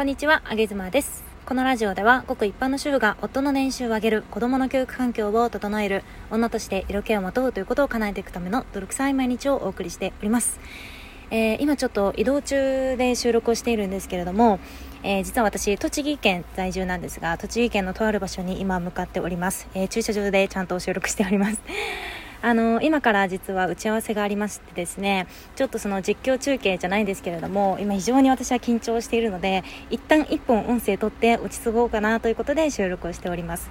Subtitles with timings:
[0.00, 1.22] こんにちは、あげずまです。
[1.44, 10.58] このラジオでは、ごく一般の主婦が夫の年収を上げる、子供の教育環境を整える、女として色気をまとうということを叶えていくための努力さい毎日をお送りしております。
[11.30, 14.58] えー今ちょっと移動中で収録をしているんですけれども、
[15.02, 19.68] えー実は私、栃木県在住なんですが、栃木県のとある場所に今向かっております。
[19.74, 21.60] えー駐車場でちゃんと収録しております。
[22.42, 33.70] あの今から実は打ち合わせがありましてですねちょっとその実況中継じゃないんですけれども今非常に私は緊張しているので一旦1本音声取って落ち着こうかなということで収録をしております。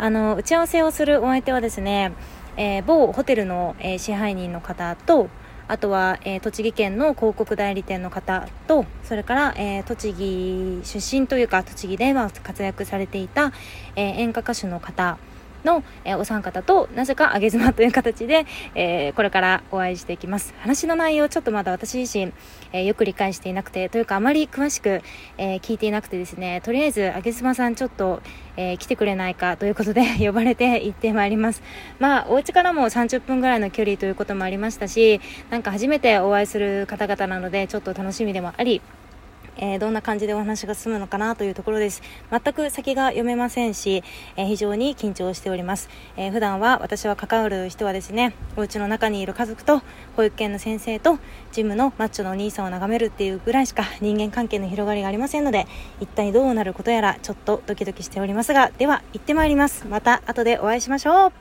[0.00, 2.12] あの打ち合わせをするお相手はですね、
[2.56, 5.28] えー某ホテルの、えー支配人の方と
[5.66, 13.52] あとは、えー栃木県の広告代理店の方とそれから、えー栃木出身というか栃木では活躍されていた、
[13.96, 15.18] えー演歌歌手の方
[15.68, 20.54] の、えーお三方となぜか上げ妻という形で、えーこれからお会いしていきます。
[20.60, 22.32] 話の内容ちょっとまだ私自身、
[22.72, 25.02] えーよく理解していなくてというかあまり詳しく、
[25.36, 28.22] えー聞いていなくてですねとりあえず上げ妻さんちょっと、
[28.56, 31.62] えー来てくれないかということで 呼ばれて行ってまいります。
[31.98, 38.80] まあお家からも30分ぐらいの距離ということもありましたしなんか初めてお会いする方々なのでちょっと楽しみでもあり
[39.58, 42.02] えーどんな感じでお話が進むのかなというところです。
[42.30, 44.02] 全く先が読めませんし、
[44.36, 49.82] えー非常に緊張しております、えー普段は私は関わる人はですねお家の中にいる家族と
[50.16, 51.18] 保育園の先生と
[51.52, 55.66] ジムのマッチョのお兄さんを眺めるっていうぐらいしか人間関係の広がりがありませんので
[56.00, 59.86] 一体どうなることやらちょっとドキドキしておりますがでは行ってまいります。
[59.86, 61.32] また後でお会いしましょう。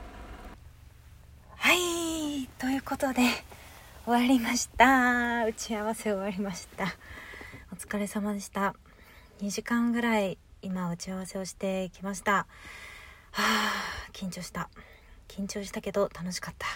[1.56, 3.22] はいということで
[4.06, 5.46] 終わりました。
[5.46, 6.86] 打ち合わせ終わりました。
[7.72, 8.76] お疲れ様でした。
[9.42, 12.32] 2時間ぐらい今打ち合わせをしてきました。
[12.34, 12.48] は
[13.38, 13.72] あ
[14.14, 14.70] 緊張した。
[15.28, 16.68] 緊張したけど楽しかった。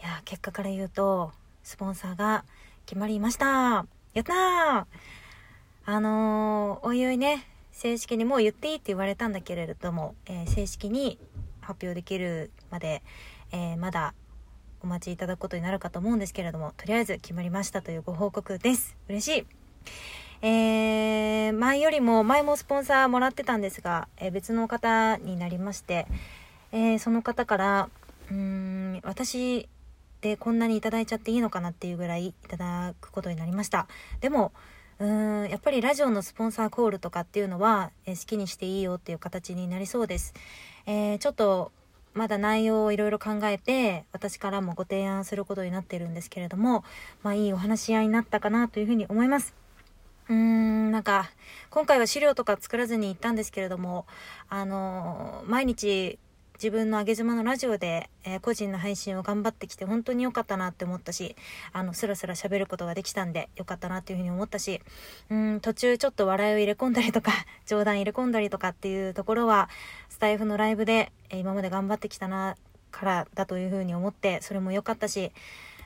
[0.00, 2.44] いや結果から言うとスポンサーが
[2.86, 3.86] 決まりました。
[4.14, 4.84] やったー！
[5.86, 11.18] あのーおいおいね正式にもう言っていいって言われたんだけれども、えー正式に
[11.60, 13.02] 発表できるまで、
[13.52, 14.14] えーまだ
[14.82, 18.96] お待ちいただくことになるかと思うんですけれどもとりあえず決まりましたというご報告です。
[19.08, 19.46] 嬉しい。
[20.40, 26.06] えー前よりも前もスポンサーもらってたんですが、えー別の方になりまして、
[26.72, 27.88] えーその方から
[28.30, 29.68] うーん私
[30.20, 33.88] でこんなにいただいちゃっていいのかなっていうぐらいいただくことになりました。
[34.20, 34.52] でも
[35.00, 40.34] うーんやっぱりラジオのスポンサーコールとかっていうのは、えー好きにしていいよっていう形になりそうです、
[40.86, 41.72] えーちょっと
[42.14, 46.84] まだ内容をいろいろ考えて私からもご提案することになってるんですけれども
[47.22, 49.54] まあいいお話し合いになったかなというふうに思います。
[50.28, 51.30] うーんなんか
[51.70, 54.06] 今回は資料とか作らずに行ったんですけれども
[54.48, 56.18] あの毎日
[56.60, 61.36] 自分の上げ妻のラジオで、えー個人の配信を頑張ってきて本当に良かったなって思ったし
[61.72, 64.80] あのスラスラ喋ることができたんで良かったなっていうふうに思ったし
[65.30, 67.32] うん途中ちょっと笑いを入れ込んだりとか
[67.66, 69.68] 冗談入れ込んだりとかっていうところは
[70.08, 72.56] スタイフのライブで、えー今まで頑張ってきたな
[72.90, 75.30] からだというふうに思ってそれも良かったし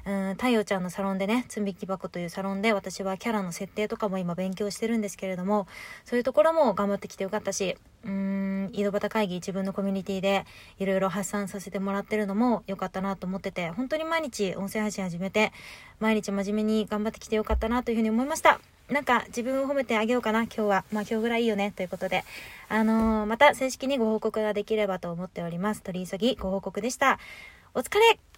[0.04, 5.66] うん太陽ちゃんのサロンでね積み木箱というサロンで私はキャラの設定とかも今勉強してるんですけれども
[6.04, 10.44] そういうところも頑張ってきてよかったしうん井戸端会議自分のコミュニティで
[10.78, 15.52] いろいろ発散させてもらってるのも良かったなと思ってて本当に毎日音声配信始めて
[16.00, 18.60] 毎日真面目に頑張ってきてよかったなというふうに思いました。
[18.88, 20.84] なんか自分を褒めてあげようかな今日は。
[20.92, 22.24] まあ今日ぐらいいいよねということで。
[22.68, 25.82] あのーまた正式にご報告ができればと思っております。
[25.82, 27.18] 取り急ぎご報告でした。
[27.74, 28.31] お疲れ。